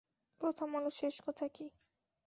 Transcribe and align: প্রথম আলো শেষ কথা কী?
প্রথম 0.41 0.69
আলো 0.75 0.91
শেষ 0.91 1.15
কথা 1.25 1.45
কী? 1.55 1.65